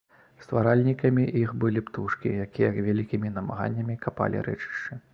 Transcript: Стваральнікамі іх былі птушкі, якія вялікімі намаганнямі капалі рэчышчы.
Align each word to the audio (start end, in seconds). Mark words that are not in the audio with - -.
Стваральнікамі 0.45 1.25
іх 1.41 1.53
былі 1.65 1.85
птушкі, 1.91 2.33
якія 2.49 2.73
вялікімі 2.87 3.35
намаганнямі 3.39 4.01
капалі 4.09 4.47
рэчышчы. 4.51 5.05